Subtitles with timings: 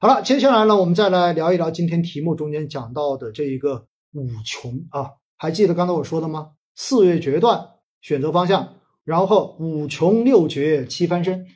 [0.00, 6.50] 好了，接下来呢，我们再来聊一聊今天题目中间讲到的这一个五穷啊，还记得刚才我说的吗？
[6.76, 7.66] 四月决断，
[8.00, 11.48] 选择方向，然后五穷六绝七翻身。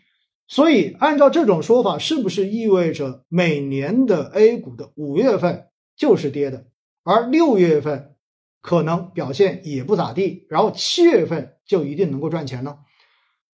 [0.48, 6.66] 所以按照这种说法，是不是意味着每年的 A 股的五月份就是跌的，
[7.04, 8.16] 而六月份
[8.60, 12.78] 可能表现也不咋地，然后七月份就一定能够赚钱呢？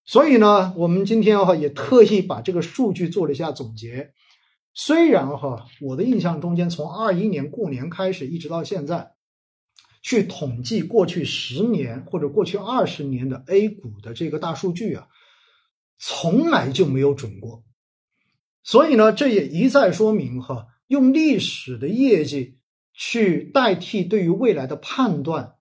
[0.06, 4.12] 所以呢，我们今天哈也特意把这个数据做了一下总结。
[4.80, 9.16] 虽然哈，我的印象中间，从二一年过年开始一直到现在，
[10.02, 15.08] 去统计过去十年或者过去二十年的 A 股的这个大数据啊，
[15.98, 17.64] 从来就没有准过。
[18.62, 22.60] 所以呢，这也一再说明哈，用历史的业绩
[22.94, 25.56] 去代替对于未来的判断，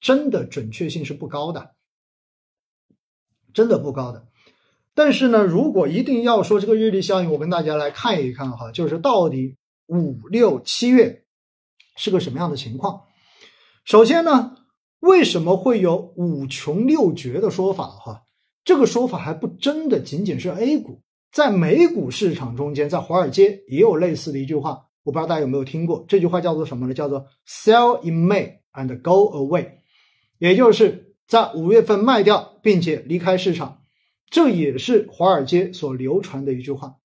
[0.00, 1.74] 真的准确性是不高的，
[3.52, 4.28] 真的不高的。
[4.94, 9.56] 但是呢，如果一定要说这个日历效应，我跟大家来看一看哈，就是到底
[9.86, 11.24] 五六七月
[11.96, 13.00] 是个什么样的情况。
[13.84, 14.56] 首先呢，
[15.00, 18.22] 为什么会有五穷六绝的说法哈？
[18.64, 21.00] 这个说法还不真的仅仅是 A 股，
[21.32, 26.04] 在美股市场中间，在华尔街也有类似的一句话，我不知道大家有没有听过。
[26.06, 26.94] 这句话叫做什么呢？
[26.94, 29.68] 叫做 “Sell in May and go away”，
[30.38, 33.81] 也就是在五月份卖掉，并且离开市场。
[34.32, 36.96] 这也是华尔街所流传的一句话。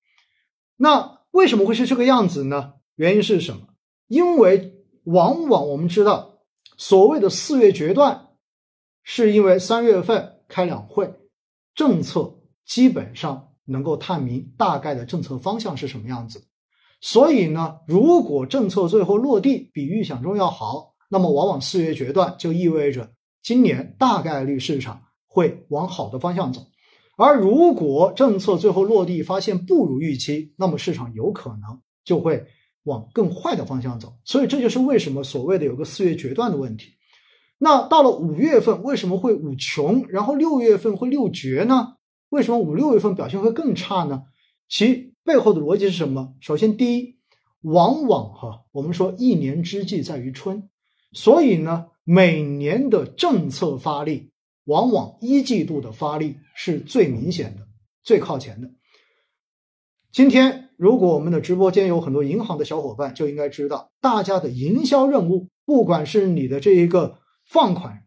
[0.78, 2.76] 那为什么会是这个样子呢？
[2.96, 3.68] 原因是什么？
[4.08, 6.40] 因为往往我们知道，
[6.78, 8.30] 所谓的四月决断，
[9.04, 11.14] 是因为三月份开两会，
[11.76, 16.48] 政策基本上能够探明大概的政策方向是什么样子。
[17.02, 23.12] 所以呢，如果政策最后落地比预想中要好，那么往往四月决断就意味着
[23.44, 26.62] 今年大概率市场会往好的方向走。
[27.18, 32.46] 而如果政策最后落地发现不如预期，那么市场有可能就会
[32.84, 34.14] 往更坏的方向走。
[34.24, 36.92] 所以这就是为什么所谓的有个四月决断的问题。
[37.58, 41.96] 那到了五月份为什么会五穷，然后六月份会六绝呢？
[42.30, 44.26] 为什么五六月份表现会更差呢？
[44.70, 46.36] 其背后的逻辑是什么？
[46.40, 47.18] 首先，第一，
[47.62, 50.70] 往往哈我们说一年之计在于春，
[51.14, 54.30] 所以呢每年的政策发力。
[54.68, 57.68] 往往一季度的发力是最明显的、
[58.04, 58.70] 最靠前的。
[60.12, 68.04] 今天，如果我们的直播间有很多银行的小伙伴，就应该知道，大家的营销任务，不管是你的这一个放款、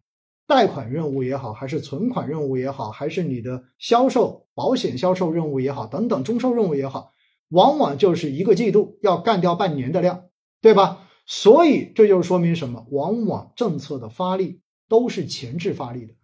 [0.47, 7.12] 贷款任务也好，还是存款任务也好，还是你的销售、保险销售任务也好，等等中售任务也好，
[7.50, 10.25] 往往就是一个季度要干掉半年的量，
[10.60, 11.09] 对吧？
[11.25, 12.87] 所以这就说明什么？
[12.91, 16.15] 往往政策的发力都是前置发力的。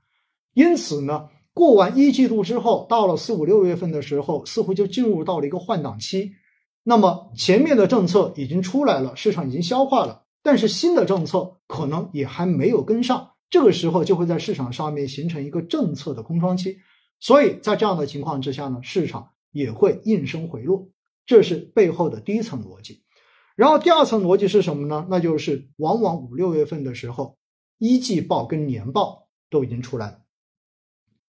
[0.57, 6.33] 因此呢，过完一季度之后，到了四五六月份的时候，似乎就进入到了一个换挡期。
[6.83, 13.33] 那么前面的政策已经出来了，市场已经消化了，但是新的政策可能也还没有跟上。
[13.51, 16.79] 这个时候就会在市场上面形成一个政策的空窗期。
[17.21, 20.89] 所以在这样的情况之下呢，市场也会应声回落。
[21.27, 23.03] 这是背后的第一层逻辑。
[23.57, 25.07] 然后第二层逻辑是什么呢？
[25.11, 27.37] 那就是往往五六月份的时候，
[27.77, 30.19] 一季报跟年报都已经出来了。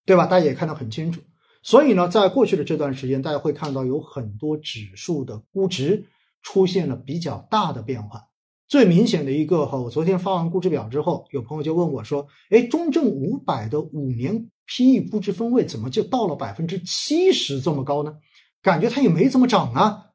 [0.07, 0.25] 对吧？
[0.25, 1.19] 大家也看得很清楚，
[1.61, 6.05] 所以呢，在过去的这段时间，大家会看到有很多指数的估值
[6.41, 8.21] 出现了比较大的变化。
[8.69, 18.15] 最明显的一个哈，我昨天发完估值表之后，有朋友就问我说：“哎，中证五百的五年 PE 估值分位怎么就到了百分之七十这么高呢？
[18.61, 20.05] 感觉它也没怎么涨啊。”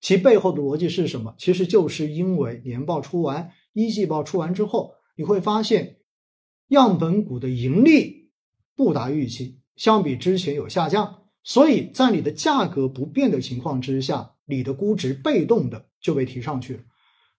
[0.00, 1.34] 其背后的逻辑是什么？
[1.36, 5.96] 其实就是因为年报出完，一季报出完之后，你会发现
[6.68, 8.21] 样本股的盈利。
[8.76, 16.80] 不达预期，相比之前有下降，所以在你的价格不变的情况之下，你的估值被动的就被提上去了。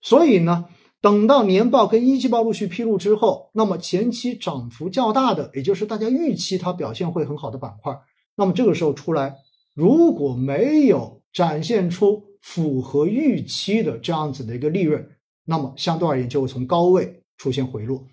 [0.01, 0.65] 所以呢，
[1.01, 7.97] 等到年报跟一季报陆续披露之后，那么前期涨幅较大的，也就是大家预期它表现会很好的板块，
[8.35, 9.35] 那么这个时候出来，
[9.73, 15.07] 如果没有展现出符合预期的这样子的一个利润，
[15.45, 18.05] 那么相对而言就会从高位出现回落。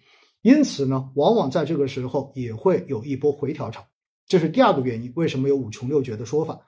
[0.43, 3.87] 因此呢，往往在这个时候也会有一波回调潮，
[4.27, 5.13] 这是第二个原因。
[5.15, 6.61] 为什么有五穷六绝的说法？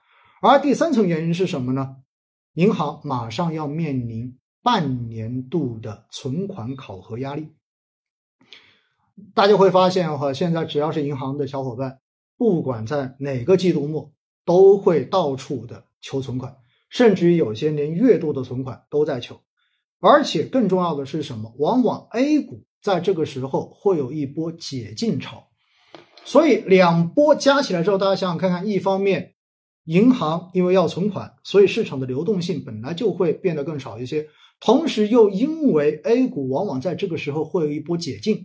[0.43, 1.97] 而第三层原因是什么呢？
[2.55, 7.49] 银行马上要面临半年度的存款考核压力。
[9.35, 12.01] 大家会发现哈，现在只要是银行的小伙伴，
[12.37, 14.13] 不管在哪个季度末，
[14.45, 16.57] 都会到处的求存款，
[16.91, 19.41] 甚至于有些连月度的存款都在求。
[20.01, 21.55] 而且更重要的是什么？
[21.57, 22.65] 往往 A 股。
[22.83, 25.47] 在这个时候会有一波解禁潮，
[26.25, 29.35] 所以两波加起来之后，大家想想看看，一方面
[29.85, 34.27] 银行因为要存款，所以市场的流动性本来就会变得更少一些。
[34.59, 38.45] 同时又因为 A 股往往在这个时候会有一波解禁，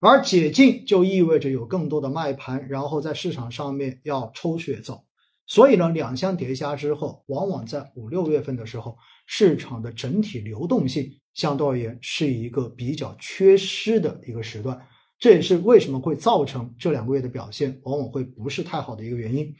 [0.00, 5.04] 而解禁就意味着有更多的卖盘，然后在市场上面要抽血走。
[5.52, 8.96] 所以呢，两相叠加之后，往往在五六月份的时候，
[9.26, 14.80] 市场的整体流动性相对而言是一个比较缺失的一个时段。
[15.18, 19.54] 这也是为什么会造成这两个月的表现往往会不是太好的一个原因。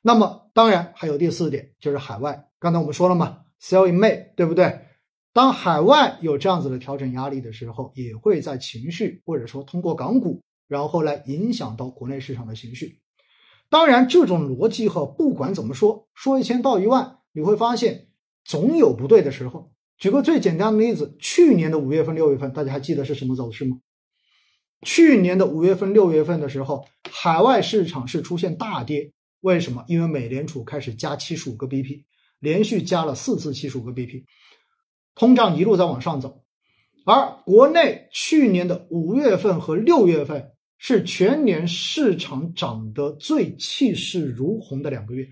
[0.00, 2.40] 那么，当然还有第四点，就是海外。
[2.60, 4.78] 刚才我们说了嘛，Sell in May，对不对？
[5.32, 13.01] 当海外有这样子的调整压力的时候，也会在情绪或者说通过港股，然后来影响到国内市场的情绪。
[13.72, 18.08] 当然，这种逻辑哈，不管怎么说，说一千道一万，你会发现
[18.44, 19.72] 总有不对的时候。
[19.96, 23.78] 举个最简单的例子，去年的五月份、六月份，大家还记得是什么走势吗？
[24.82, 29.10] 去年的五月份、六月份的时候，海外市场是出现大跌，
[29.40, 29.82] 为什么？
[29.88, 32.02] 因为美联储开始加七十五个 BP，
[32.40, 34.24] 连续加了四次七十五个 BP。
[35.14, 36.42] 通胀一路在往上走，
[37.06, 40.50] 而国内去年的五月份和六月份
[40.84, 45.24] 是全年市场涨得最气势如虹的两个月。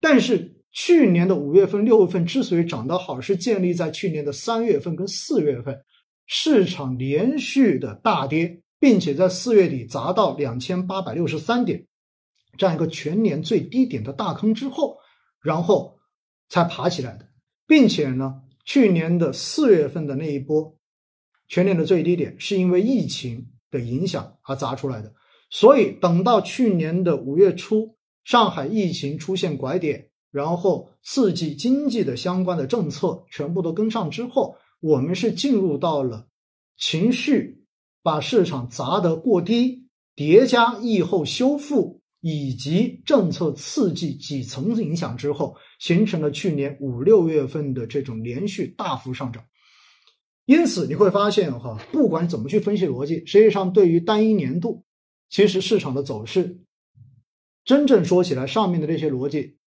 [0.00, 5.78] 但是去年的五月份、六月份之所以涨得好，是建立在去年的三月份跟四月份
[6.24, 11.86] 市场连续的大跌，并且在四月底砸到两千八百六十三点
[12.56, 14.96] 这样一个全年最低点的大坑之后，
[15.42, 15.98] 然后
[16.48, 17.28] 才爬起来的，
[17.66, 18.40] 并且呢。
[18.62, 20.76] 去年的四月份的那一波，
[21.48, 25.12] 全年的最低点是因为疫情的影响而砸出来的，
[25.50, 36.26] 所以等到去年的五月初，上海疫情出现拐点，然后刺激经济的相关的政策全部都跟上之后，我们是进入到了
[36.76, 37.64] 情绪
[38.02, 42.00] 把市场砸得过低，叠加疫后修复。
[42.22, 49.42] 以及政策刺激几层影响之后，形成了去年五六月份的这种连续大幅上涨。
[50.50, 54.84] 因此你会发现，哈，不管怎么去分析逻辑，实际上对于单一年度，
[55.28, 56.58] 其实市场的走势，
[57.64, 59.58] 真正说起来，上面的这些逻辑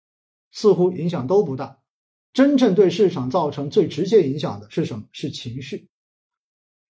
[0.52, 1.78] 似乎影响都不大。
[2.34, 5.06] 真正对市场造成最直接影响的是什么？
[5.10, 5.88] 是情绪，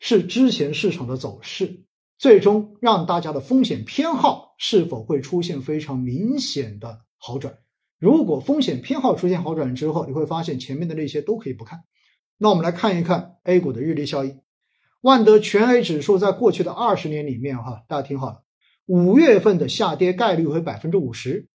[0.00, 1.85] 是之前市场的走势。
[2.19, 7.56] 最终让大家的风险偏好是否会出现非常明显的好转？
[8.00, 11.79] 如果风险偏好出现好转之后，你会发现前面的那些都可以不看。
[12.38, 14.40] 那我们来看一看 A 股的日历效应。
[15.00, 18.42] 万德全 A 指数在过去的二十年里面，哈，大家听好了，
[18.86, 21.48] 五月份的下跌概率为百分之五十。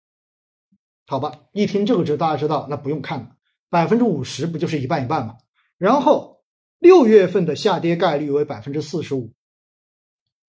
[1.08, 3.36] 好吧，一听这个值，大家知道那不用看了，
[3.70, 5.38] 百分之五十不就是一半一半吗？
[5.80, 6.44] 然后
[6.78, 9.34] 六月份的下跌概率为百分之四十五。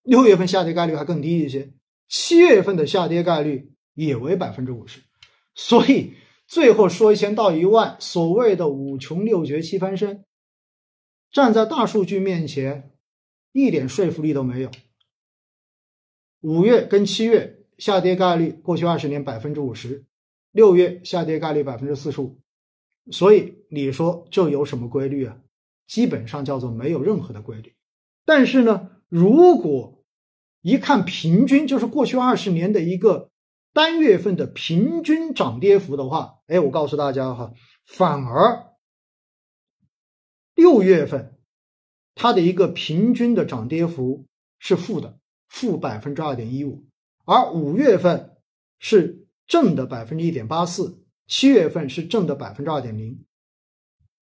[0.03, 1.73] 六月份下跌概率还更低一些，
[2.07, 5.01] 七月份的下跌概率也为百分之五十，
[5.55, 6.13] 所以
[6.51, 10.25] 最后说一千道一万，所谓的五穷六绝七翻身，
[11.31, 12.91] 站在大数据面前
[13.53, 14.69] 一点说服力都没有。
[16.41, 20.03] 五月跟七月下跌概率过去二十年百分之五十，
[20.51, 22.37] 六月下跌概率百分之四十五，
[23.11, 25.37] 所以你说这有什么规律啊？
[25.87, 27.73] 基本上叫做没有任何的规律，
[28.25, 28.89] 但是呢？
[29.07, 30.03] 如果
[30.63, 33.30] 一看平均，就是过去二十年的一个
[33.73, 37.53] 单月份的平均涨跌幅的话，哎，我告诉大家哈，
[37.85, 38.67] 反而
[40.55, 41.37] 六月份
[42.13, 44.25] 它的一个平均的涨跌幅
[44.59, 45.17] 是负的，
[45.47, 46.85] 负百分之二点一五，
[47.25, 48.35] 而五月份
[48.79, 53.23] 是正的百分之一点八四，七月份是正的百分之二点零。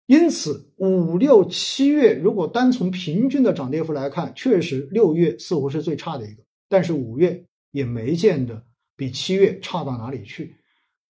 [0.05, 8.63] 因此，五六七月如果单从平均的涨跌幅来看，确实六月似乎是最差的一个，但是五月也没见得
[8.99, 10.57] 比七月差到哪里去。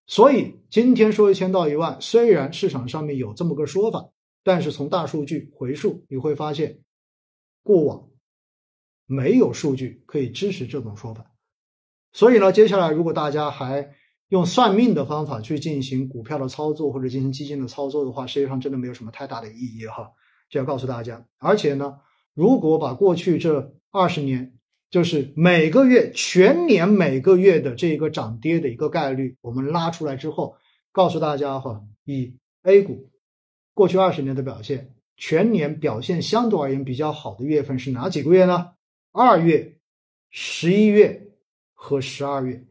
[0.06, 4.12] 所以今天说一千到一万，虽然市场上面有这么个说法，
[4.44, 6.82] 但是从大数据回溯你会发现，
[7.64, 8.08] 过往
[9.08, 11.32] 没有数据可以支持这种说法。
[12.14, 13.90] 所以呢，接下来如果大家还
[14.28, 20.08] 用算命的方法去进行股票的操作或者进行基金的操作的话，实际上真的没有什么太大的意义哈。
[20.48, 21.26] 就要告诉大家。
[21.40, 21.98] 而且呢，
[22.36, 24.59] 如果把过去这二十年，
[24.90, 30.56] 就是每个月全年每个月的这个涨跌的一个概率，我们拉出来之后，
[30.92, 33.10] 告诉大家哈，以 A 股
[33.74, 38.72] 过去二十年的表现，全年表现相对而言比较好的月份是哪几个月呢？
[39.12, 39.78] 二月、
[40.32, 41.34] 十一月
[41.74, 42.66] 和十二月。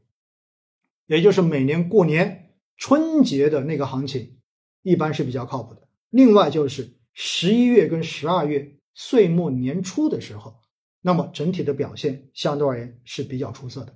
[1.07, 4.39] 也就是每年过年春节的那个行情，
[4.83, 5.89] 一般是比较靠谱的。
[6.11, 10.58] 另外就是十一月跟十二月岁末年初的时候，
[11.01, 13.95] 那么整体的表现相对而言是比较出色的。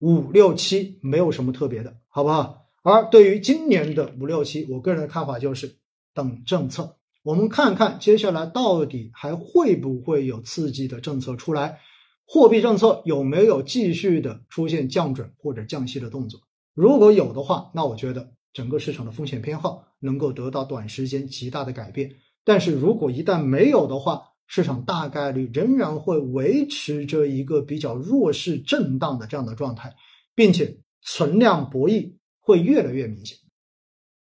[0.00, 2.66] 五六七没有什么特别的，好不好？
[2.82, 5.76] 而对于今年的五六七，我个人的看法就是
[6.14, 6.96] 等政策。
[7.22, 11.78] 我们看看接下来到底还会不会有刺激的政策出来，
[12.24, 16.40] 货币政策有没有继续的出现降准或者降息的动作？
[16.72, 22.10] 如果有的话，那我觉得整个市场的风险偏好能够得到短时间极大的改变。
[22.42, 29.94] 但是如果一旦没有的话，市场大概率仍然会维持着一个比较弱势震荡的这样的状态，
[30.34, 33.38] 并且存量博弈会越来越明显。